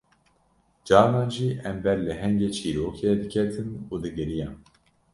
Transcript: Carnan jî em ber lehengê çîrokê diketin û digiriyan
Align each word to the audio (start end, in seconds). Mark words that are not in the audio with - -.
Carnan 0.87 1.29
jî 1.35 1.49
em 1.69 1.77
ber 1.83 1.97
lehengê 2.07 2.49
çîrokê 2.55 3.11
diketin 3.21 3.69
û 3.91 3.95
digiriyan 4.03 4.55